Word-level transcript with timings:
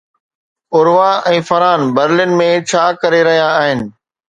Urwah 0.75 1.11
۽ 1.33 1.39
Farhan 1.51 1.79
Berlin 2.01 2.37
۾ 2.43 2.51
ڇا 2.73 2.87
ڪري 3.05 3.25
رهيا 3.33 3.49
آهن؟ 3.65 3.89